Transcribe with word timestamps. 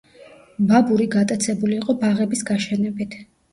ბაბური 0.71 1.07
გატაცებული 1.17 1.79
იყო 1.83 1.97
ბაღების 2.01 2.45
გაშენებით. 2.51 3.19